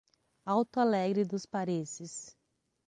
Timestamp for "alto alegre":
0.47-1.23